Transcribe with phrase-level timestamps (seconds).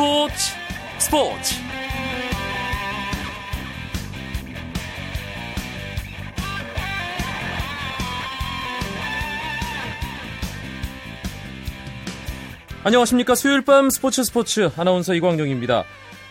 [0.00, 0.34] 스포츠
[0.98, 1.54] 스포츠
[12.82, 15.84] 안녕하십니까 수요일 밤 스포츠 스포츠 아나운서 이광용입니다.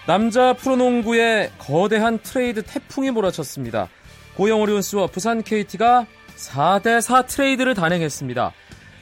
[0.07, 3.87] 남자 프로농구에 거대한 트레이드 태풍이 몰아쳤습니다.
[4.35, 8.51] 고양 오리온스와 부산 KT가 4대4 트레이드를 단행했습니다.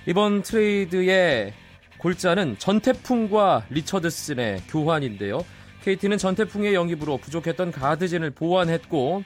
[0.07, 1.53] 이번 트레이드의
[1.97, 5.45] 골자는 전태풍과 리처드슨의 교환인데요.
[5.83, 9.23] KT는 전태풍의 영입으로 부족했던 가드진을 보완했고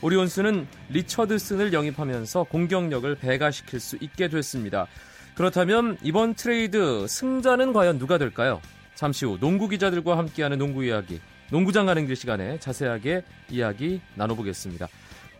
[0.00, 4.86] 오리온스는 리처드슨을 영입하면서 공격력을 배가시킬 수 있게 됐습니다.
[5.34, 8.60] 그렇다면 이번 트레이드 승자는 과연 누가 될까요?
[8.94, 14.88] 잠시 후 농구 기자들과 함께하는 농구 이야기, 농구장 가는 길 시간에 자세하게 이야기 나눠보겠습니다.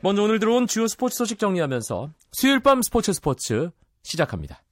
[0.00, 3.70] 먼저 오늘 들어온 주요 스포츠 소식 정리하면서 수요일 밤 스포츠 스포츠
[4.02, 4.62] 시작합니다.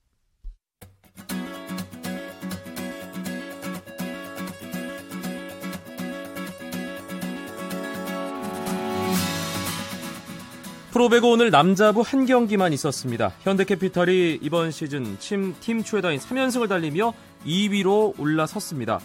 [10.93, 13.33] 프로배구 오늘 남자부 한 경기만 있었습니다.
[13.45, 17.15] 현대캐피탈이 이번 시즌 팀, 팀 최다인 3연승을 달리며
[17.47, 19.01] 2위로 올라섰습니다.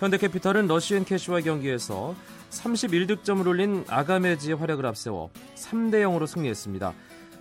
[0.00, 2.14] 현대캐피탈은 러시앤 캐시와 경기에서
[2.48, 6.94] 31득점을 올린 아가메즈의 활약을 앞세워 3대 0으로 승리했습니다.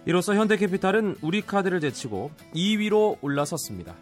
[0.07, 3.95] 이로써 현대캐피탈은 우리카드를 제치고 2위로 올라섰습니다.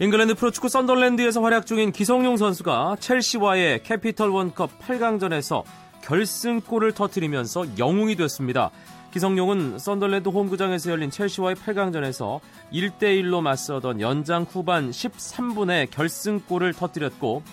[0.00, 5.62] 잉글랜드 프로축구 썬덜랜드에서 활약 중인 기성용 선수가 첼시와의 캐피털 원컵 8강전에서
[6.02, 8.72] 결승골을 터뜨리면서 영웅이 됐습니다.
[9.12, 12.40] 기성용은 썬덜랜드 홈구장에서 열린 첼시와의 8강전에서
[12.72, 17.44] 1대1로 맞서던 연장 후반 13분에 결승골을 터뜨렸고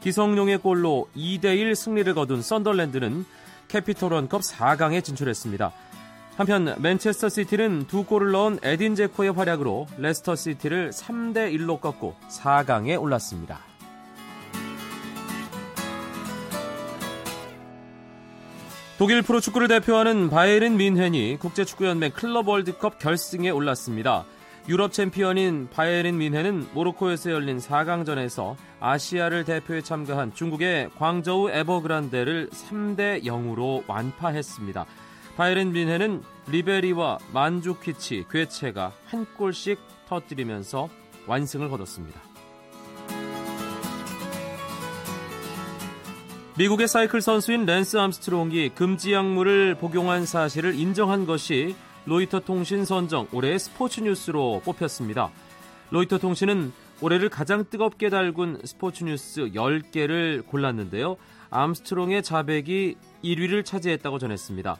[0.00, 3.26] 기성용의 골로 2대1 승리를 거둔 썬덜랜드는
[3.68, 5.70] 캐피털 원컵 4강에 진출했습니다.
[6.40, 12.98] 한편 맨체스터 시티는 두 골을 넣은 에딘 제코의 활약으로 레스터 시티를 3대 1로 꺾고 4강에
[12.98, 13.58] 올랐습니다.
[18.96, 24.24] 독일 프로축구를 대표하는 바이에른 뮌헨이 국제축구연맹 클럽 월드컵 결승에 올랐습니다.
[24.66, 33.82] 유럽 챔피언인 바이에른 뮌헨은 모로코에서 열린 4강전에서 아시아를 대표해 참가한 중국의 광저우 에버그란데를 3대 0으로
[33.86, 34.86] 완파했습니다.
[35.40, 40.90] 바이에른 뮌헨은 리베리와 만주키치, 괴체가 한 골씩 터뜨리면서
[41.26, 42.20] 완승을 거뒀습니다.
[46.58, 51.74] 미국의 사이클 선수인 랜스 암스트롱이 금지 약물을 복용한 사실을 인정한 것이
[52.04, 55.30] 로이터 통신 선정 올해의 스포츠 뉴스로 뽑혔습니다.
[55.88, 56.70] 로이터 통신은
[57.00, 61.16] 올해를 가장 뜨겁게 달군 스포츠 뉴스 10개를 골랐는데요.
[61.48, 64.76] 암스트롱의 자백이 1위를 차지했다고 전했습니다.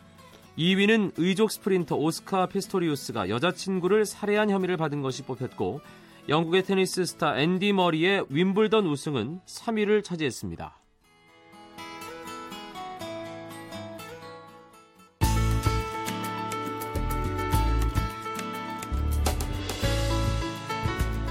[0.59, 5.81] 2위는 의족 스프린터 오스카 피스토리우스가 여자친구를 살해한 혐의를 받은 것이 뽑혔고
[6.29, 10.77] 영국의 테니스 스타 앤디 머리의 윈블던 우승은 3위를 차지했습니다.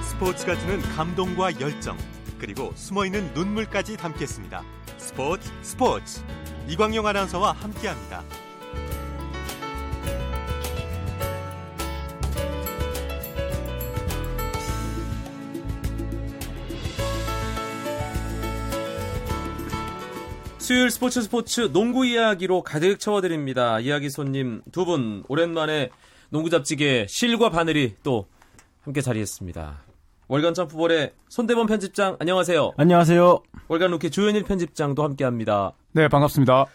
[0.02, 1.98] 스포츠가 주는 감동과 열정
[2.40, 4.64] 그리고 숨어있는 눈물까지 담겠습니다.
[4.98, 6.22] 스포츠 스포츠
[6.68, 8.24] 이광용 아나운서와 함께합니다.
[20.70, 23.80] 수요일 스포츠 스포츠 농구 이야기로 가득 채워드립니다.
[23.80, 25.90] 이야기 손님 두 분 오랜만에
[26.30, 28.28] 농구 잡지계 실과 바늘이 또
[28.84, 29.82] 함께 자리했습니다.
[30.28, 32.74] 월간 점프볼의 손대범 편집장 안녕하세요.
[32.78, 33.40] 안녕하세요.
[33.68, 35.74] 월간 루키 조현일 편집장도 함께합니다.
[35.94, 36.68] 네 반갑습니다.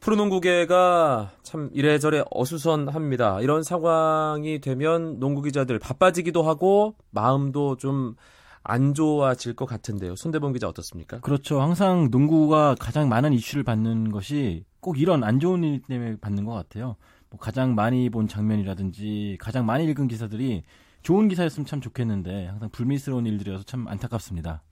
[0.00, 3.42] 프로농구계가 참 이래저래 어수선합니다.
[3.42, 8.16] 이런 상황이 되면 농구 기자들 바빠지기도 하고 마음도 좀
[8.68, 10.16] 안 좋아질 것 같은데요.
[10.16, 11.20] 손대범 기자 어떻습니까?
[11.20, 11.60] 그렇죠.
[11.60, 16.52] 항상 농구가 가장 많은 이슈를 받는 것이 꼭 이런 안 좋은 일 때문에 받는 것
[16.52, 16.96] 같아요.
[17.30, 20.62] 뭐 가장 많이 본 장면이라든지 가장 많이 읽은 기사들이
[21.02, 24.62] 좋은 기사였으면 참 좋겠는데 항상 불미스러운 일들이어서 참 안타깝습니다.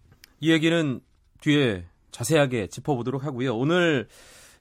[0.41, 1.01] 이 얘기는
[1.41, 3.57] 뒤에 자세하게 짚어보도록 하고요.
[3.57, 4.09] 오늘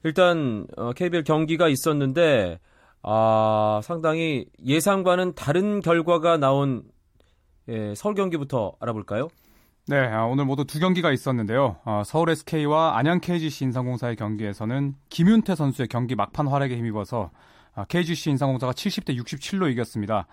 [0.04, 0.66] 일단
[0.96, 2.60] KBL 경기가 있었는데
[3.02, 6.84] 아, 상당히 예상과는 다른 결과가 나온
[7.68, 9.28] 예, 서울 경기부터 알아볼까요?
[9.86, 11.76] 네, 아, 오늘 모두 두 경기가 있었는데요.
[11.84, 17.30] 아, 서울 SK와 안양 KGC 인삼공사의 경기에서는 김윤태 선수의 경기 막판 활약에 힘입어서
[17.74, 20.26] 아, KGC 인삼공사가 70대 67로 이겼습니다.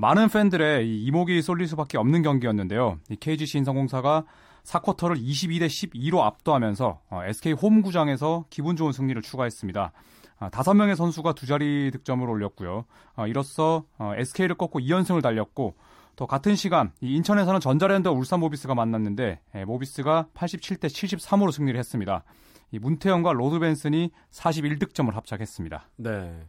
[0.00, 2.98] 많은 팬들의 이목이 쏠릴 수밖에 없는 경기였는데요.
[3.18, 4.24] KGC 인삼공사가
[4.64, 9.92] 4쿼터를 22대 12로 압도하면서 SK 어, 홈구장에서 기분 좋은 승리를 추가했습니다.
[10.52, 12.84] 다섯 명의 선수가 두 자리 득점을 올렸고요.
[13.26, 15.74] 이로써 SK를 꺾고 2연승을 달렸고
[16.16, 22.24] 또 같은 시간 인천에서는 전자랜드와 울산 모비스가 만났는데 예, 모비스가 87대 73으로 승리를 했습니다.
[22.72, 25.88] 이 문태영과 로드 벤슨이 41득점을 합작했습니다.
[25.96, 26.46] 네.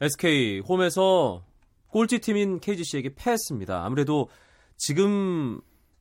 [0.00, 1.44] SK 홈에서
[1.88, 3.84] 꼴찌 팀인 KGC에게 패했습니다.
[3.84, 4.28] 아무래도
[4.76, 5.60] 지금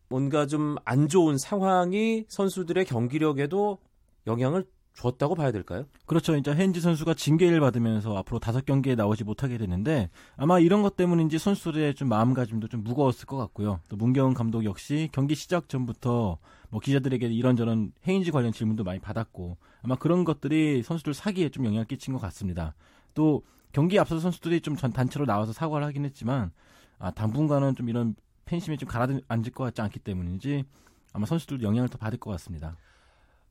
[0.10, 3.80] 뭔가 좀 안 좋은 상황이 선수들의 경기력에도
[4.28, 5.86] 영향을 줬다고 봐야 될까요?
[6.06, 6.36] 그렇죠.
[6.36, 11.40] 이제 헤인즈 선수가 징계를 받으면서 앞으로 다섯 경기에 나오지 못하게 되는데 아마 이런 것 때문인지
[11.40, 13.80] 선수들의 좀 마음가짐도 좀 무거웠을 것 같고요.
[13.90, 16.38] 또 문경은 감독 역시 경기 시작 전부터
[16.70, 21.86] 뭐 기자들에게 이런저런 헤인즈 관련 질문도 많이 받았고 아마 그런 것들이 선수들 사기에 좀 영향을
[21.86, 22.76] 끼친 것 같습니다.
[23.14, 26.52] 또 경기 앞서 선수들이 좀 전 단체로 나와서 사과를 하긴 했지만
[27.00, 28.16] 아, 당분간은 좀 이런
[28.46, 30.64] 팬심이 좀 가라앉을 것 같지 않기 때문인지
[31.14, 32.78] 아마 선수들도 영향을 더 받을 것 같습니다.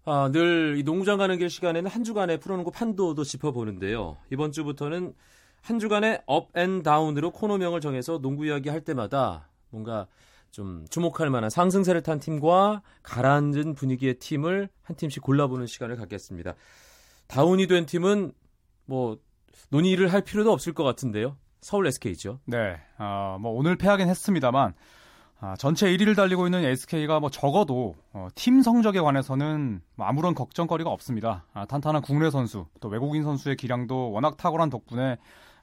[0.04, 4.16] 아, 늘 이 농구장 가는 길 시간에는 한 주간의 프로농구 판도도 짚어보는데요.
[4.32, 5.14] 이번 주부터는
[5.60, 10.08] 한 주간의 up and down으로 코너명을 정해서 농구 이야기 할 때마다 뭔가
[10.50, 16.54] 좀 주목할 만한 상승세를 탄 팀과 가라앉은 분위기의 팀을 한 팀씩 골라보는 시간을 갖겠습니다.
[17.28, 18.32] 다운이 된 팀은
[18.86, 19.18] 뭐
[19.70, 21.36] 논의를 할 필요도 없을 것 같은데요.
[21.60, 22.40] 서울 SK죠.
[22.44, 24.74] 네, 어, 뭐 오늘 패하긴 했습니다만
[25.44, 30.88] 아, 전체 1위를 달리고 있는 SK가 뭐 적어도 어, 팀 성적에 관해서는 뭐 아무런 걱정거리가
[30.88, 31.44] 없습니다.
[31.52, 35.16] 아, 탄탄한 국내 선수 또 외국인 선수의 기량도 워낙 탁월한 덕분에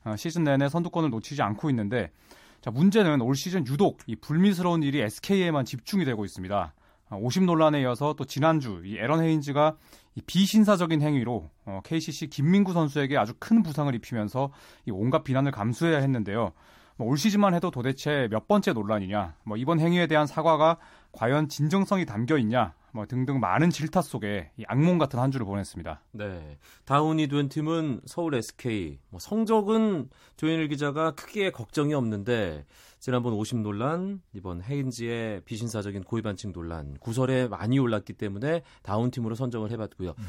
[0.04, 2.12] 어, 시즌 내내 선두권을 놓치지 않고 있는데
[2.60, 6.74] 자, 문제는 올 시즌 유독 이 불미스러운 일이 SK에만 집중이 되고 있습니다.
[7.12, 9.78] 50 아, 논란에 이어서 또 지난주 이 에런 헤인즈가
[10.16, 14.52] 이 비신사적인 행위로 어, KCC 김민구 선수에게 아주 큰 부상을 입히면서
[14.86, 16.52] 이 온갖 비난을 감수해야 했는데요.
[17.00, 20.78] 뭐올 시즌만 해도 도대체 몇 번째 논란이냐, 뭐 이번 행위에 대한 사과가
[21.14, 26.02] 과연 진정성이 담겨 있냐, 뭐 등등 많은 질타 속에 이 악몽 같은 한 주를 보냈습니다.
[26.12, 26.58] 네.
[26.84, 29.00] 다운이 된 팀은 서울 SK.
[29.12, 32.66] 뭐 성적은 조현일 기자가 크게 걱정이 없는데
[33.00, 39.36] 지난번 50 논란, 이번 헤인즈의 비신사적인 고의 반칙 논란, 구설에 많이 올랐기 때문에 다운 팀으로
[39.36, 40.16] 선정을 해봤고요.
[40.18, 40.26] 음.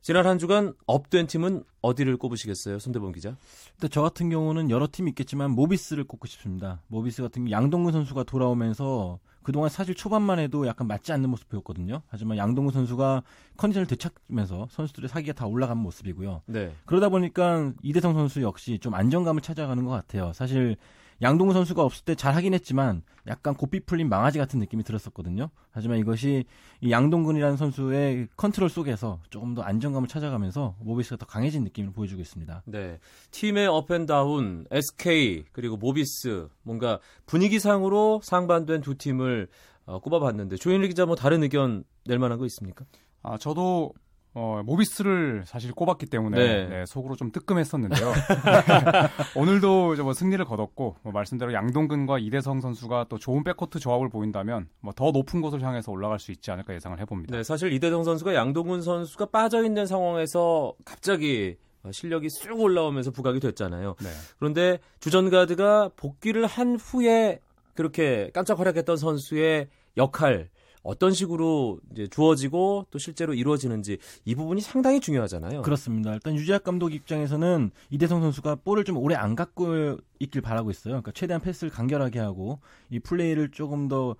[0.00, 3.36] 지난 한 주간 up된 팀은 어디를 꼽으시겠어요, 손대범 기자?
[3.72, 6.80] 근데 저 같은 경우는 여러 팀이 있겠지만 모비스를 꼽고 싶습니다.
[6.88, 12.02] 모비스 같은 경우 양동근 선수가 돌아오면서 그동안 사실 초반만 해도 약간 맞지 않는 모습 보였거든요.
[12.08, 13.22] 하지만 양동근 선수가
[13.56, 16.42] 컨디션을 되찾으면서 선수들의 사기가 다 올라간 모습이고요.
[16.46, 16.74] 네.
[16.84, 20.32] 그러다 보니까 이대성 선수 역시 좀 안정감을 찾아가는 것 같아요.
[20.34, 20.76] 사실
[21.20, 25.50] 양동근 선수가 없을 때 잘 하긴 했지만 약간 고삐 풀린 망아지 같은 느낌이 들었었거든요.
[25.70, 26.44] 하지만 이것이
[26.80, 32.62] 이 양동근이라는 선수의 컨트롤 속에서 조금 더 안정감을 찾아가면서 모비스가 더 강해진 느낌을 보여주고 있습니다.
[32.66, 32.98] 네.
[33.32, 39.48] 팀의 up and down, SK, 그리고 모비스, 뭔가 분위기상으로 상반된 두 팀을
[39.86, 42.84] 어, 꼽아봤는데 조현일 기자 뭐 다른 의견 낼 만한 거 있습니까?
[43.22, 43.92] 아, 저도
[44.40, 46.68] 어, 모비스를 사실 꼽았기 때문에 네.
[46.68, 48.12] 네, 속으로 좀 뜨끔했었는데요.
[49.34, 54.92] 오늘도 뭐 승리를 거뒀고 뭐 말씀대로 양동근과 이대성 선수가 또 좋은 백코트 조합을 보인다면 뭐
[54.98, 57.36] 더 높은 곳을 향해서 올라갈 수 있지 않을까 예상을 해봅니다.
[57.36, 61.56] 네, 사실 이대성 선수가 양동근 선수가 빠져 있는 상황에서 갑자기
[61.88, 63.94] 실력이 쑥 올라오면서 부각이 됐잖아요.
[64.00, 64.08] 네.
[64.38, 67.38] 그런데 주전 가드가 복귀를 한 후에
[67.74, 70.48] 그렇게 깜짝 활약했던 선수의 역할
[70.82, 75.62] 어떤 식으로 이제 주어지고 또 실제로 이루어지는지 이 부분이 상당히 중요하잖아요.
[75.62, 76.14] 그렇습니다.
[76.14, 80.92] 일단 유재학 감독 입장에서는 이대성 선수가 볼을 좀 오래 안 갖고 있길 바라고 있어요.
[80.92, 82.60] 그러니까 최대한 패스를 간결하게 하고
[82.90, 84.16] 이 플레이를 조금 더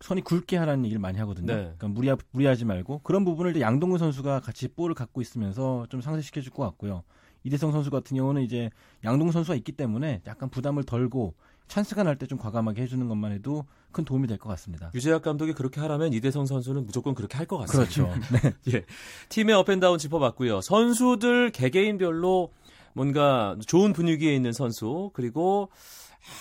[0.00, 1.46] 선이 굵게 하라는 얘기를 많이 하거든요.
[1.46, 1.62] 네.
[1.62, 6.52] 그러니까 무리하, 무리하지 말고 그런 부분을 양동근 선수가 같이 볼을 갖고 있으면서 좀 상쇄시켜 줄
[6.52, 7.02] 것 같고요.
[7.44, 8.70] 이대성 선수 같은 경우는 이제
[9.04, 11.34] 양동근 선수가 있기 때문에 약간 부담을 덜고
[11.68, 14.90] 찬스가 날 때 좀 과감하게 해주는 것만 해도 큰 도움이 될 것 같습니다.
[14.94, 18.04] 유재학 감독이 그렇게 하라면 이대성 선수는 무조건 그렇게 할 것 같습니다.
[18.04, 18.20] 그렇죠.
[18.70, 18.74] 네.
[18.78, 18.84] 예.
[19.28, 20.60] 팀의 up and down 짚어봤고요.
[20.60, 22.52] 선수들 개개인별로
[22.94, 25.70] 뭔가 좋은 분위기에 있는 선수 그리고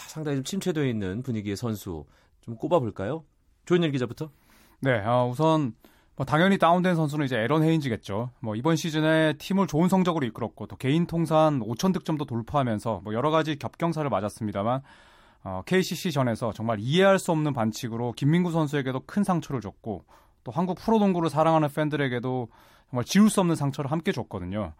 [0.07, 2.05] 상당히 좀 침체되어 있는 분위기의 선수
[2.41, 3.23] 좀 꼽아볼까요?
[3.65, 4.29] 조현일 기자부터.
[4.81, 5.73] 네, 어, 우선
[6.15, 8.29] 뭐 당연히 다운된 선수는 이제 애런 헤인즈겠죠.
[8.39, 13.31] 뭐 이번 시즌에 팀을 좋은 성적으로 이끌었고 또 개인 통산 5천 득점도 돌파하면서 뭐 여러
[13.31, 14.81] 가지 겹경사를 맞았습니다만
[15.45, 20.03] 어, KCC 전에서 정말 이해할 수 없는 반칙으로 김민구 선수에게도 큰 상처를 줬고
[20.43, 22.49] 또 한국 프로농구를 사랑하는 팬들에게도
[22.89, 24.73] 정말 지울 수 없는 상처를 함께 줬거든요.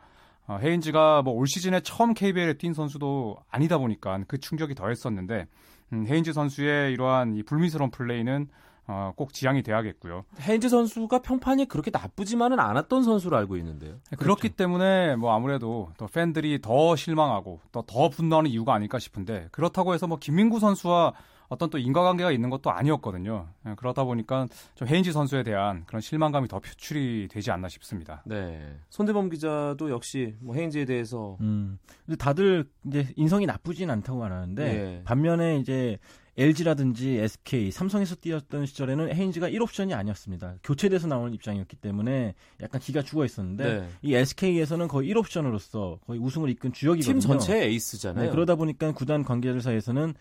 [0.48, 5.48] 어, 헤인즈가 뭐 올 시즌에 처음 KBL에 뛴 선수도 아니다 보니까 그 충격이 더했었는데
[5.94, 8.48] 음, 헤인즈 선수의 이러한 이 불미스러운 플레이는
[8.88, 10.26] 어, 꼭 지향이 돼야겠고요.
[10.42, 13.96] 헤인즈 선수가 평판이 그렇게 나쁘지만은 않았던 선수로 알고 있는데요.
[14.12, 14.56] 네, 그렇기 그렇죠.
[14.56, 20.06] 때문에 뭐 아무래도 또 팬들이 더 실망하고 또 더 분노하는 이유가 아닐까 싶은데 그렇다고 해서
[20.08, 21.14] 뭐 김민구 선수와
[21.48, 23.48] 어떤 또 인과관계가 있는 것도 아니었거든요.
[23.64, 28.24] 네, 그러다 보니까 좀 헤인지 선수에 대한 그런 실망감이 더 표출이 되지 않나 싶습니다.
[28.26, 28.76] 네.
[28.90, 31.78] 손대범 기자도 역시 뭐 헤인지에 대해서 음.
[32.06, 35.02] 근데 다들 이제 인성이 나쁘진 않다고 말하는데 네.
[35.06, 36.00] 반면에 이제
[36.38, 40.56] LG라든지 SK, 삼성에서 뛰었던 시절에는 헤인즈가 1옵션이 아니었습니다.
[40.64, 43.90] 교체돼서 나오는 입장이었기 때문에 약간 기가 죽어 있었는데 네.
[44.02, 47.20] 이 SK에서는 거의 1옵션으로서 거의 우승을 이끈 주역이거든요.
[47.20, 48.26] 팀 전체 에이스잖아요.
[48.26, 50.14] 네, 그러다 보니까 구단 관계자들 사이에서는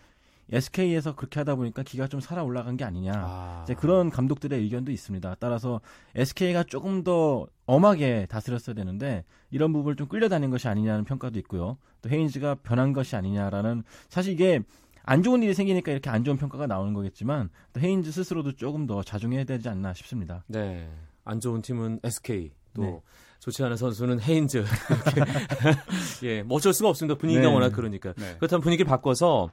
[0.51, 3.11] SK에서 그렇게 하다 보니까 기가 좀 살아 올라간 게 아니냐.
[3.15, 3.61] 아.
[3.63, 5.35] 이제 그런 감독들의 의견도 있습니다.
[5.39, 5.81] 따라서
[6.15, 11.77] SK가 조금 더 엄하게 다스렸어야 되는데 이런 부분을 좀 끌려다닌 것이 아니냐는 평가도 있고요.
[12.01, 14.61] 또 헤인즈가 변한 것이 아니냐라는 사실 이게
[15.07, 19.03] 안 좋은 일이 생기니까 이렇게 안 좋은 평가가 나오는 거겠지만 또 헤인즈 스스로도 조금 더
[19.03, 20.43] 자중해야 되지 않나 싶습니다.
[20.47, 20.89] 네.
[21.23, 22.99] 안 좋은 팀은 SK 또 네.
[23.39, 24.65] 좋지 않은 선수는 헤인즈.
[26.23, 27.17] 예, 뭐 어쩔 수가 없습니다.
[27.17, 27.53] 분위기가 네.
[27.53, 28.13] 워낙 그러니까.
[28.13, 28.35] 네.
[28.37, 29.51] 그렇다면 분위기를 바꿔서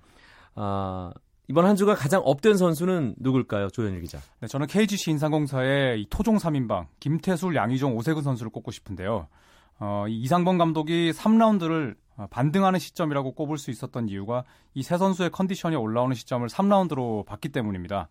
[0.54, 1.12] 아,
[1.48, 3.68] 이번 한 주가 가장 up된 선수는 누굴까요?
[3.68, 4.18] 조현일 기자.
[4.40, 9.28] 네, 저는 KGC 인삼공사의 이 토종 3인방 김태술, 양희종, 오세근 선수를 꼽고 싶은데요.
[9.80, 11.96] 어, 이 이상범 감독이 3라운드를
[12.30, 18.08] 반등하는 시점이라고 꼽을 수 있었던 이유가 이 세 선수의 컨디션이 올라오는 시점을 3라운드로 봤기 때문입니다.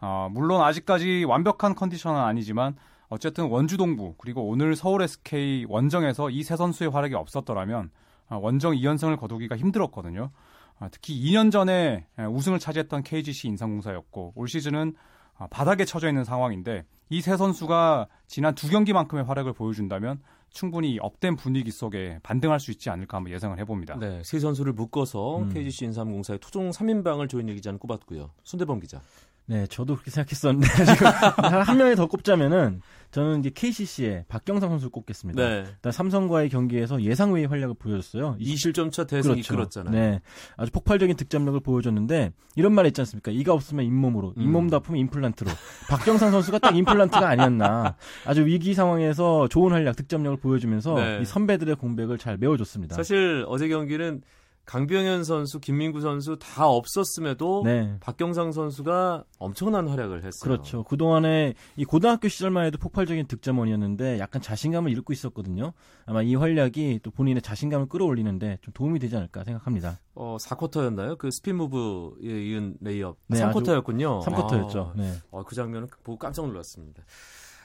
[0.00, 2.76] 어, 물론 아직까지 완벽한 컨디션은 아니지만
[3.08, 7.90] 어쨌든 원주 동부 그리고 오늘 서울 SK 원정에서 이 세 선수의 활약이 없었더라면
[8.28, 10.30] 어, 원정 2연승을 거두기가 힘들었거든요.
[10.78, 14.94] 아, 특히 2년 전에 예, 우승을 차지했던 KGC 인삼공사였고 올 시즌은
[15.38, 21.36] 아, 바닥에 처져 있는 상황인데 이 세 선수가 지난 두 경기만큼의 활약을 보여준다면 충분히 up된
[21.36, 23.98] 분위기 속에 반등할 수 있지 않을까 한번 예상을 해봅니다.
[23.98, 25.48] 네, 세 선수를 묶어서 음.
[25.52, 28.30] KGC 인삼공사의 토종 3인방을 조현일 기자는 꼽았고요.
[28.42, 29.00] 손대범 기자.
[29.48, 32.80] 네, 저도 그렇게 생각했었는데 지금 한 명이 더 꼽자면은
[33.12, 35.40] 저는 이제 KCC의 박경상 선수를 꼽겠습니다.
[35.40, 35.64] 네.
[35.66, 38.36] 일단 삼성과의 경기에서 예상 외의 활약을 보여줬어요.
[38.40, 39.94] 20점 차 대승 이끌었잖아요.
[39.94, 40.20] 네,
[40.56, 43.30] 아주 폭발적인 득점력을 보여줬는데 이런 말 있지 않습니까?
[43.30, 44.42] 이가 없으면 잇몸으로, 음.
[44.42, 45.50] 잇몸도 아프면 임플란트로.
[45.88, 47.96] 박경상 선수가 딱 임플란트가 아니었나.
[48.26, 51.18] 아주 위기 상황에서 좋은 활약, 득점력을 보여주면서 네.
[51.22, 52.96] 이 선배들의 공백을 잘 메워줬습니다.
[52.96, 54.22] 사실 어제 경기는
[54.66, 57.96] 강병현 선수, 김민구 선수 다 없었음에도 네.
[58.00, 60.42] 박경상 선수가 엄청난 활약을 했어요.
[60.42, 60.82] 그렇죠.
[60.82, 65.72] 그동안에 이 고등학교 시절만 해도 폭발적인 득점원이었는데 약간 자신감을 잃고 있었거든요.
[66.04, 70.00] 아마 이 활약이 또 본인의 자신감을 끌어올리는데 좀 도움이 되지 않을까 생각합니다.
[70.16, 71.16] 어, 4쿼터였나요?
[71.16, 73.18] 그 spin move에 이은 레이업.
[73.28, 74.24] 네, 3쿼터였군요.
[74.24, 74.96] 3쿼터였죠.
[74.96, 75.12] 네.
[75.30, 77.04] 어, 그 장면을 보고 깜짝 놀랐습니다.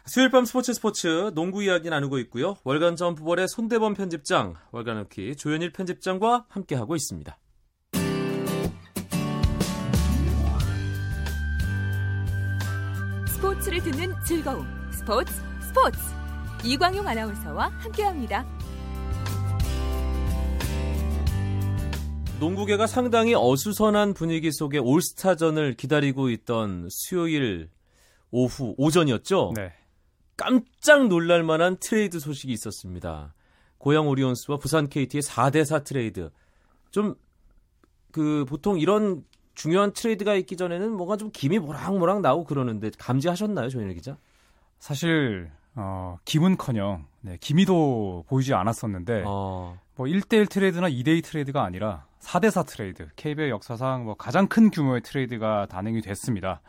[0.06, 2.56] 수요일 밤 스포츠 스포츠 농구 이야기 나누고 있고요.
[2.64, 7.38] 월간 점프볼의 손대범 편집장, 월간 루키 조현일 편집장과 함께하고 있습니다.
[13.28, 16.00] 스포츠를 듣는 즐거움 스포츠 스포츠
[16.64, 18.46] 이광용 아나운서와 함께합니다.
[22.40, 27.70] 농구계가 상당히 어수선한 분위기 속에 올스타전을 기다리고 있던 수요일
[28.32, 29.54] 오후 오전이었죠.
[29.56, 29.74] 네.
[30.42, 33.34] 깜짝 놀랄 만한 트레이드 소식이 있었습니다.
[33.78, 36.32] 고양 오리온스와 부산 KT의 4대4 트레이드.
[36.92, 37.16] 좀
[38.12, 39.24] 그 보통 이런
[39.56, 44.18] 중요한 트레이드가 있기 전에는 뭔가 좀 김이 모락모락 나오고 그러는데 감지하셨나요, 조현일 기자?
[44.80, 52.66] 사실 어, 김은커녕 네, 기미도 보이지 않았었는데 어, 뭐 1대1 트레이드나 2대2 트레이드가 아니라 4대4
[52.68, 56.62] 트레이드, KBL 역사상 뭐 가장 큰 규모의 트레이드가 단행이 됐습니다.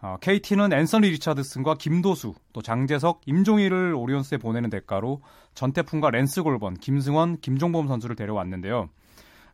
[0.00, 5.22] 어, KT는 앤서니 리차드슨과 김도수, 또 장재석, 임종일을 오리온스에 보내는 대가로
[5.54, 8.88] 전태풍과 랜스 골번, 김승원, 김종범 선수를 데려왔는데요.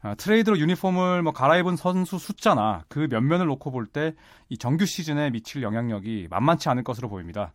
[0.02, 4.14] 어, 트레이드로 유니폼을 뭐 갈아입은 선수 숫자나 그 면면을 놓고 볼 때
[4.48, 7.52] 이 정규 시즌에 미칠 영향력이 만만치 않을 것으로 보입니다.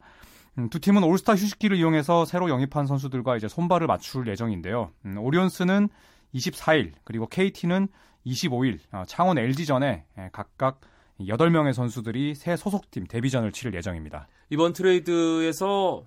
[0.58, 4.92] 음, 두 팀은 올스타 휴식기를 이용해서 새로 영입한 선수들과 이제 손발을 맞출 예정인데요.
[5.06, 5.90] 음, 오리온스는
[6.34, 7.90] 24일 그리고 KT는
[8.26, 10.80] 25일 어, 창원 LG전에 예, 각
[11.18, 14.28] 각 8명의 선수들이 새 소속팀 데뷔전을 치를 예정입니다.
[14.50, 16.06] 이번 트레이드에서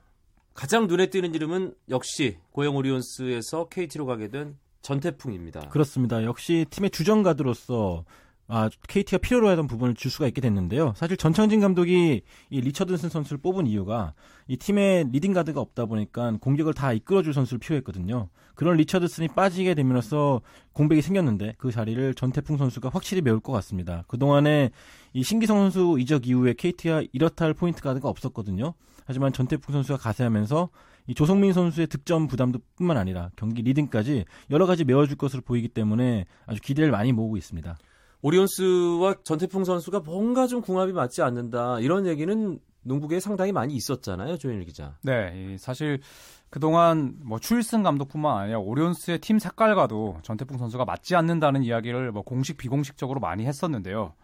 [0.54, 5.68] 가장 눈에 띄는 이름은 역시 고양 오리온스에서 KT로 가게 된 전태풍입니다.
[5.68, 6.24] 그렇습니다.
[6.24, 8.04] 역시 팀의 주전 가드로서
[8.50, 10.94] 아, KT가 필요로 하던 부분을 줄 수가 있게 됐는데요.
[10.96, 14.14] 사실 전창진 감독이 이 리처드슨 선수를 뽑은 이유가
[14.46, 18.30] 이 팀의 leading guard가 없다 보니까 공격을 다 이끌어줄 선수를 필요했거든요.
[18.54, 20.40] 그런 리처드슨이 빠지게 되면서
[20.72, 24.04] 공백이 생겼는데 그 자리를 전태풍 선수가 확실히 메울 것 같습니다.
[24.08, 24.70] 그동안에
[25.12, 28.72] 이 신기성 선수 이적 이후에 KT가 이렇다 할 포인트 가드가 없었거든요.
[29.04, 30.70] 하지만 전태풍 선수가 가세하면서
[31.06, 36.24] 이 조성민 선수의 득점 부담도 뿐만 아니라 경기 leading까지 여러 가지 메워줄 것으로 보이기 때문에
[36.46, 37.76] 아주 기대를 많이 모으고 있습니다.
[38.22, 44.64] 오리온스와 전태풍 선수가 뭔가 좀 궁합이 맞지 않는다 이런 얘기는 농구계에 상당히 많이 있었잖아요, 조현일
[44.64, 44.96] 기자.
[45.02, 46.00] 네, 이 사실
[46.50, 52.56] 그동안 뭐 추일승 감독뿐만 아니라 오리온스의 팀 색깔과도 전태풍 선수가 맞지 않는다는 이야기를 뭐 공식
[52.56, 54.14] 비공식적으로 많이 했었는데요.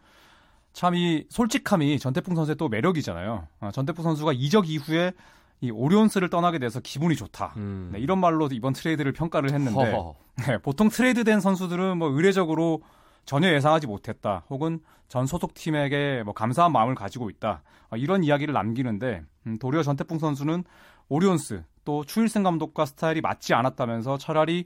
[0.72, 3.46] 참 이 솔직함이 전태풍 선수의 또 매력이잖아요.
[3.60, 5.12] 아, 전태풍 선수가 이적 이후에
[5.60, 7.54] 이 오리온스를 떠나게 돼서 기분이 좋다.
[7.58, 7.90] 음.
[7.92, 9.92] 네, 이런 말로 이번 트레이드를 평가를 했는데.
[10.46, 12.80] 네, 보통 트레이드된 선수들은 뭐 의례적으로
[13.24, 14.44] 전혀 예상하지 못했다.
[14.50, 17.62] 혹은 전 소속팀에게 뭐 감사한 마음을 가지고 있다.
[17.90, 20.64] 어, 이런 이야기를 남기는데 음, 도리어 전태풍 선수는
[21.08, 24.64] 오리온스 또 추일승 감독과 스타일이 맞지 않았다면서 차라리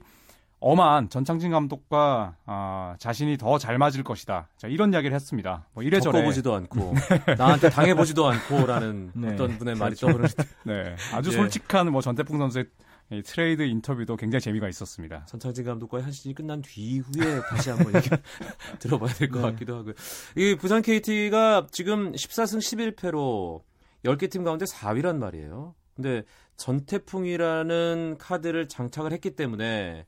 [0.61, 4.49] 엄한 전창진 감독과 어, 자신이 더 잘 맞을 것이다.
[4.57, 5.65] 자, 이런 이야기를 했습니다.
[5.73, 6.93] 뭐 이래저래 겪어보지도 않고
[7.37, 9.33] 나한테 당해보지도 않고라는 네.
[9.33, 10.07] 어떤 분의 말이 그렇죠.
[10.07, 11.35] 떠오르는데 네, 아주 예.
[11.35, 12.65] 솔직한 뭐 전태풍 선수의
[13.11, 15.25] 이 트레이드 인터뷰도 굉장히 재미가 있었습니다.
[15.25, 17.93] 전창진 감독과의 한 시즌이 끝난 뒤후에 다시 한번
[18.79, 19.51] 들어봐야 될것 네.
[19.51, 19.93] 같기도 하고요.
[20.35, 23.63] 이 부산 KT가 지금 14승 11패로
[24.05, 25.73] 10개 팀 가운데 4위란 말이에요.
[25.95, 26.23] 근데
[26.57, 30.05] 전태풍이라는 카드를 장착을 했기 때문에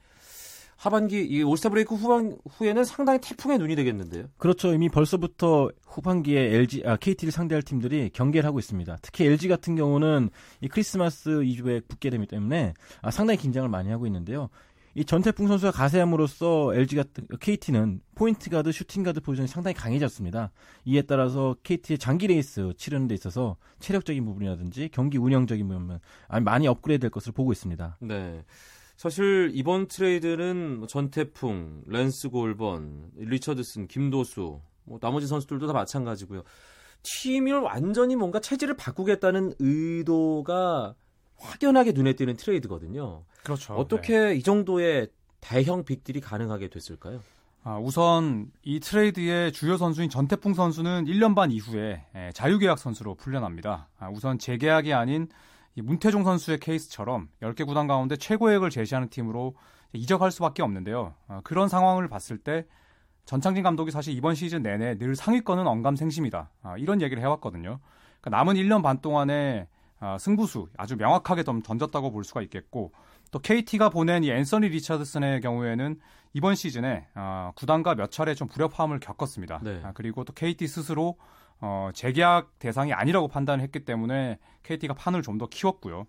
[0.81, 4.25] 하반기 이 올스타 브레이크 후반 후에는 상당히 태풍의 눈이 되겠는데요.
[4.37, 4.73] 그렇죠.
[4.73, 8.97] 이미 벌써부터 후반기에 LG, 아, KT를 상대할 팀들이 경계를 하고 있습니다.
[9.03, 12.73] 특히 LG 같은 경우는 이 크리스마스 이주에 붙게 되기 때문에
[13.03, 14.49] 아, 상당히 긴장을 많이 하고 있는데요.
[14.95, 20.51] 이 전태풍 선수가 가세함으로써 LG 같은 KT는 포인트 가드, 슈팅 가드 포지션이 상당히 강해졌습니다.
[20.85, 26.67] 이에 따라서 KT의 장기 레이스 치르는 데 있어서 체력적인 부분이라든지 경기 운영적인 부분 아니 많이
[26.67, 27.97] 업그레이드 될 것으로 보고 있습니다.
[28.01, 28.43] 네.
[29.01, 36.43] 사실 이번 트레이드는 뭐 전태풍, 랜스 골번, 리처드슨, 김도수, 뭐 나머지 선수들도 다 마찬가지고요.
[37.01, 40.93] 팀을 완전히 뭔가 체질을 바꾸겠다는 의도가
[41.35, 43.23] 확연하게 눈에 띄는 트레이드거든요.
[43.43, 43.73] 그렇죠.
[43.73, 45.07] 어떻게 이 정도의
[45.39, 47.23] 대형 빅딜이 가능하게 됐을까요?
[47.63, 53.89] 아, 우선 이 트레이드의 주요 선수인 전태풍 선수는 1년 반 이후에 예, 자유계약 선수로 풀려납니다.
[53.97, 55.31] 아, 우선 재계약이 아닌 이
[55.75, 59.55] 문태종 선수의 케이스처럼 10개 구단 가운데 최고액을 제시하는 팀으로
[59.93, 61.13] 이적할 수밖에 없는데요.
[61.27, 62.65] 아, 그런 상황을 봤을 때
[63.25, 66.49] 전창진 감독이 사실 이번 시즌 내내 늘 상위권은 언감생심이다.
[66.63, 67.79] 아, 이런 얘기를 해왔거든요.
[68.19, 69.67] 그러니까 남은 1년 반 동안에
[69.99, 72.91] 아, 승부수 아주 명확하게 좀 던졌다고 볼 수가 있겠고
[73.29, 75.99] 또 KT가 보낸 이 앤서니 리차드슨의 경우에는
[76.33, 79.59] 이번 시즌에 아, 구단과 몇 차례 좀 불협화음을 겪었습니다.
[79.63, 79.81] 네.
[79.83, 81.17] 아, 그리고 또 KT 스스로
[81.61, 86.05] 어, 재계약 대상이 아니라고 판단을 했기 때문에 KT가 판을 좀 더 키웠고요.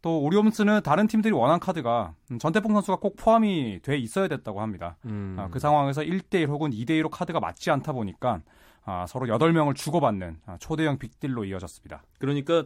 [0.00, 4.96] 또 오리온스는 다른 팀들이 원한 카드가 음, 전태풍 선수가 꼭 포함이 돼 있어야 됐다고 합니다.
[5.04, 5.36] 음.
[5.38, 8.40] 아, 그 상황에서 1대1 혹은 2대2로 카드가 맞지 않다 보니까
[8.84, 12.02] 아, 서로 8명을 주고받는 아, 초대형 빅딜로 이어졌습니다.
[12.18, 12.64] 그러니까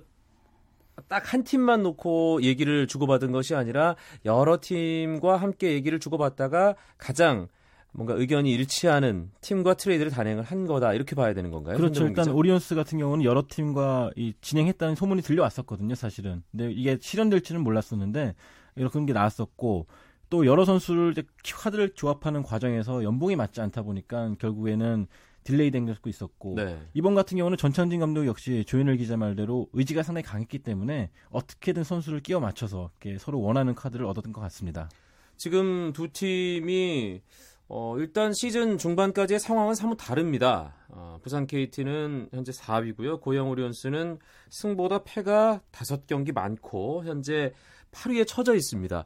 [1.08, 7.48] 딱 한 팀만 놓고 얘기를 주고받은 것이 아니라 여러 팀과 함께 얘기를 주고받다가 가장
[7.96, 11.78] 뭔가 의견이 일치하는 팀과 트레이드를 단행을 한 거다 이렇게 봐야 되는 건가요?
[11.78, 12.06] 그렇죠.
[12.06, 12.34] 일단 기자?
[12.34, 16.42] 오리온스 같은 경우는 여러 팀과 이 진행했다는 소문이 들려왔었거든요, 사실은.
[16.50, 18.34] 근데 이게 실현될지는 몰랐었는데
[18.76, 19.86] 이런 게 나왔었고
[20.28, 21.14] 또 여러 선수를
[21.54, 25.06] 카드를 조합하는 과정에서 연봉이 맞지 않다 보니까 결국에는
[25.44, 26.78] delay 된 것도 있었고 네.
[26.92, 32.20] 이번 같은 경우는 전창진 감독 역시 조현일 기자 말대로 의지가 상당히 강했기 때문에 어떻게든 선수를
[32.20, 34.90] 끼워 맞춰서 이렇게 서로 원하는 카드를 얻었던 것 같습니다.
[35.36, 37.22] 지금 두 팀이
[37.68, 40.74] 어, 일단 시즌 중반까지의 상황은 사뭇 다릅니다.
[40.88, 43.20] 어, 부산 KT는 현재 4위고요.
[43.20, 44.18] 고양 오리온스는
[44.50, 47.52] 승보다 패가 5경기 많고 현재
[47.90, 49.04] 8위에 처져 있습니다.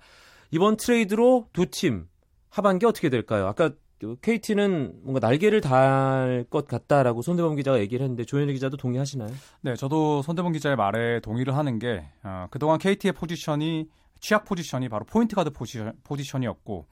[0.51, 2.07] 이번 트레이드로 두 팀
[2.51, 3.47] 하반기 어떻게 될까요?
[3.47, 3.71] 아까
[4.23, 9.31] KT는 뭔가 날개를 달 것 같다라고 손대범 기자가 얘기를 했는데 조현일 기자도 동의하시나요?
[9.61, 13.89] 네, 저도 손대범 기자의 말에 동의를 하는 게 어, 그동안 KT의 포지션이
[14.21, 16.87] 취약 포지션이 바로 포인트 가드 포지션, 포지션이었고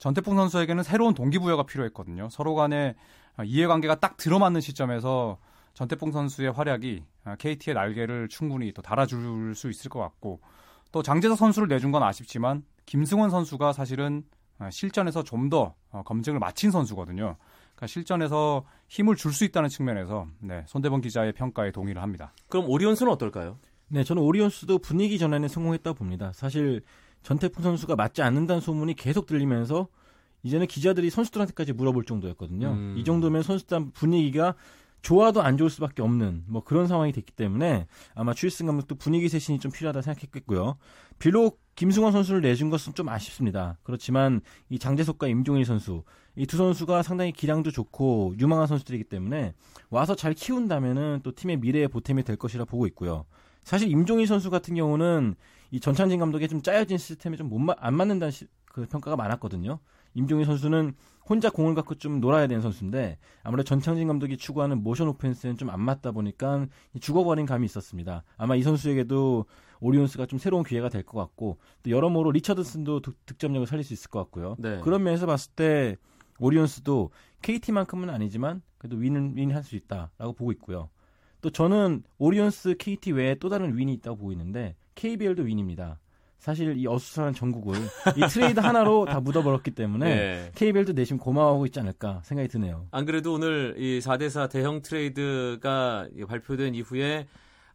[0.00, 2.28] 전태풍 선수에게는 새로운 동기부여가 필요했거든요.
[2.30, 2.94] 서로 간의
[3.38, 5.38] 어, 이해관계가 딱 들어맞는 시점에서
[5.74, 10.40] 전태풍 선수의 활약이 어, KT의 날개를 충분히 또 달아줄 수 있을 것 같고
[10.90, 14.24] 또 장재석 선수를 내준 건 아쉽지만 김승원 선수가 사실은
[14.58, 17.36] 어, 실전에서 좀 더 검증을 마친 선수거든요.
[17.74, 22.32] 그러니까 실전에서 힘을 줄 수 있다는 측면에서 네, 손대범 기자의 평가에 동의를 합니다.
[22.48, 23.58] 그럼 오리온스는 어떨까요?
[23.88, 26.32] 네, 저는 오리온스도 분위기 전환에 성공했다 고 봅니다.
[26.32, 26.82] 사실
[27.22, 29.88] 전태풍 선수가 맞지 않는다는 소문이 계속 들리면서
[30.42, 32.70] 이제는 기자들이 선수들한테까지 물어볼 정도였거든요.
[32.72, 32.94] 음.
[32.96, 34.54] 이 정도면 선수단 분위기가
[35.02, 39.58] 좋아도 안 좋을 수밖에 없는 뭐 그런 상황이 됐기 때문에 아마 추일승 감독도 분위기 쇄신이
[39.58, 40.76] 좀 필요하다 생각했겠고요.
[41.18, 43.78] 비록 김승원 선수를 내준 것은 좀 아쉽습니다.
[43.82, 46.02] 그렇지만 이 장재석과 임종일 선수
[46.36, 49.52] 이 두 선수가 상당히 기량도 좋고 유망한 선수들이기 때문에
[49.90, 53.24] 와서 잘 키운다면은 또 팀의 미래의 보탬이 될 것이라 보고 있고요.
[53.70, 55.36] 사실 임종일 선수 같은 경우는
[55.70, 59.78] 이 전찬진 감독의 좀 짜여진 시스템에 좀못 안 맞는다는 시- 그 평가가 많았거든요.
[60.14, 60.94] 임종일 선수는
[61.28, 65.80] 혼자 공을 갖고 좀 놀아야 되는 선수인데 아무래도 전창진 감독이 추구하는 motion offense는 좀 안
[65.80, 66.66] 맞다 보니까
[67.00, 68.24] 죽어버린 감이 있었습니다.
[68.36, 69.44] 아마 이 선수에게도
[69.78, 74.10] 오리온스가 좀 새로운 기회가 될 것 같고 또 여러모로 리처드슨도 득- 득점력을 살릴 수 있을
[74.10, 74.56] 것 같고요.
[74.58, 74.80] 네.
[74.82, 75.96] 그런 면에서 봤을 때
[76.40, 77.10] 오리온스도
[77.42, 80.88] KT만큼은 아니지만 그래도 win-win할 수 있다라고 보고 있고요.
[81.40, 85.98] 또 저는 오리온스 KT 외에 또 다른 win이 있다고 보고 있는데 KBL도 win입니다.
[86.38, 87.76] 사실 이 어수선한 정국을
[88.16, 90.52] 이 트레이드 하나로 다 묻어버렸기 때문에 네.
[90.54, 92.86] KBL도 내심 고마워하고 있지 않을까 생각이 드네요.
[92.92, 97.26] 안 그래도 오늘 이 4대4 대형 트레이드가 발표된 이후에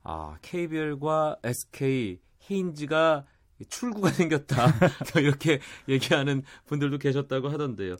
[0.04, 3.26] 아, KBL과 SK 헤인즈가
[3.70, 4.68] 출구가 생겼다.
[5.22, 7.98] 이렇게 얘기하는 분들도 계셨다고 하던데요.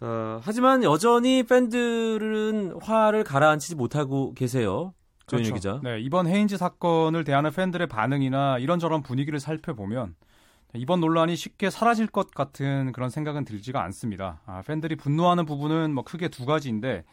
[0.00, 4.94] 어, 하지만 여전히 팬들은 화를 가라앉히지 못하고 계세요.
[5.26, 5.80] 조현일 기자.
[5.82, 10.14] 네, 이번 헤인즈 사건을 대하는 팬들의 반응이나 이런저런 분위기를 살펴보면
[10.74, 14.40] 이번 논란이 쉽게 사라질 것 같은 그런 생각은 들지가 않습니다.
[14.46, 17.04] 아, 팬들이 분노하는 부분은 뭐 크게 두 가지인데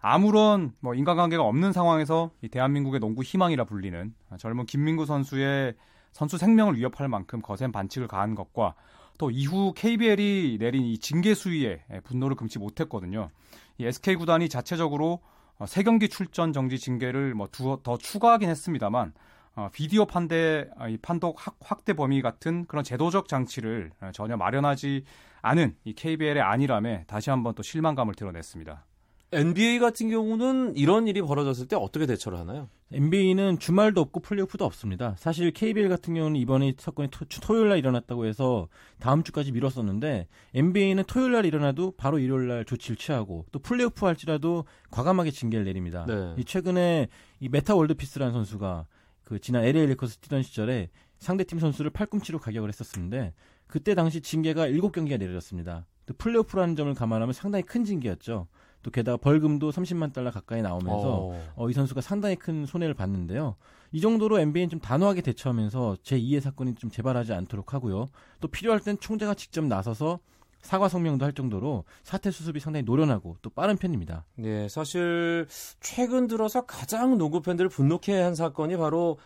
[0.00, 5.74] 아무런 뭐 인간관계가 없는 상황에서 이 대한민국의 농구 희망이라 불리는 젊은 김민구 선수의
[6.12, 8.74] 선수 생명을 위협할 만큼 거센 반칙을 가한 것과
[9.20, 13.28] 또 이후 KBL이 내린 이 징계 수위에 분노를 금치 못했거든요.
[13.76, 15.20] 이 SK 구단이 자체적으로
[15.58, 19.12] 어, 세 경기 출전 정지 징계를 뭐 더 추가하긴 했습니다만
[19.56, 25.04] 어, 비디오 판대 이 판독 확대 범위 같은 그런 제도적 장치를 어, 전혀 마련하지
[25.42, 28.86] 않은 이 KBL의 안일함에 다시 한번 또 실망감을 드러냈습니다.
[29.32, 32.68] NBA 같은 경우는 이런 일이 벌어졌을 때 어떻게 대처를 하나요?
[32.92, 35.14] NBA는 주말도 없고 플레이오프도 없습니다.
[35.18, 38.66] 사실 KBL 같은 경우는 이번에 사건이 토, 요일날 일어났다고 해서
[38.98, 45.64] 다음 주까지 미뤘었는데 NBA는 토요일날 일어나도 바로 일요일날 조치를 취하고 또 플레이오프 할지라도 과감하게 징계를
[45.64, 46.04] 내립니다.
[46.08, 46.34] 네.
[46.36, 47.06] 이 최근에
[47.38, 48.86] 이 메타 월드피스라는 선수가
[49.22, 50.90] 그 지난 LA 레이커스 뛰던 시절에
[51.20, 53.32] 상대팀 선수를 팔꿈치로 가격을 했었는데
[53.68, 55.86] 그때 당시 징계가 7경기가 내려졌습니다.
[56.06, 58.48] 또 플레이오프라는 점을 감안하면 상당히 큰 징계였죠.
[58.82, 61.52] 또 게다가 벌금도 30만 달러 가까이 나오면서 어.
[61.56, 63.56] 어, 이 선수가 상당히 큰 손해를 봤는데요.
[63.92, 68.10] 이 정도로 NBA는 좀 단호하게 대처하면서 제2의 사건이 좀 재발하지 않도록 하고요.
[68.40, 70.20] 또 필요할 땐 총재가 직접 나서서
[70.62, 74.26] 사과 성명도 할 정도로 사태 수습이 상당히 노련하고 또 빠른 편입니다.
[74.36, 75.46] 네, 사실
[75.80, 79.18] 최근 들어서 가장 농구 팬들을 분노케 한 사건이 바로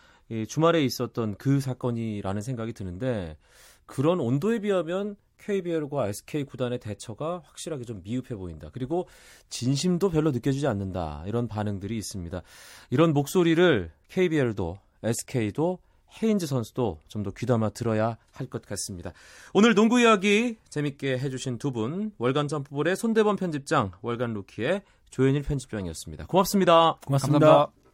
[0.47, 3.37] 주말에 있었던 그 사건이라는 생각이 드는데
[3.85, 8.69] 그런 온도에 비하면 KBL과 SK 구단의 대처가 확실하게 좀 미흡해 보인다.
[8.73, 9.07] 그리고
[9.49, 11.23] 진심도 별로 느껴지지 않는다.
[11.27, 12.41] 이런 반응들이 있습니다.
[12.89, 15.79] 이런 목소리를 KBL도 SK도
[16.23, 19.11] 헤인즈 선수도 좀 더 귀담아 들어야 할 것 같습니다.
[19.53, 26.25] 오늘 농구 이야기 재밌게 해주신 두 분, 월간 점프볼의 손대범 편집장, 월간 루키의 조현일 편집장이었습니다.
[26.27, 26.97] 고맙습니다.
[27.05, 27.47] 고맙습니다.
[27.47, 27.84] 감사합니다.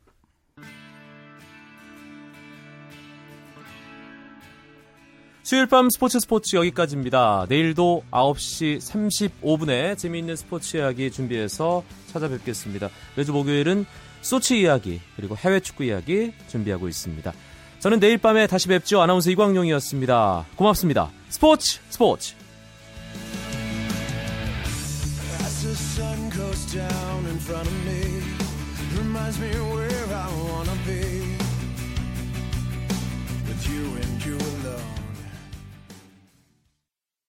[5.51, 7.45] 수요일 밤 스포츠 스포츠 여기까지입니다.
[7.49, 12.89] 내일도 9시 35분에 재미있는 스포츠 이야기 준비해서 찾아뵙겠습니다.
[13.17, 13.85] 매주 목요일은
[14.21, 17.33] 소치 이야기 그리고 해외 축구 이야기 준비하고 있습니다.
[17.79, 19.01] 저는 내일 밤에 다시 뵙죠.
[19.01, 20.45] 아나운서 이광용이었습니다.
[20.55, 21.11] 고맙습니다.
[21.27, 22.33] 스포츠 스포츠
[29.43, 29.80] you and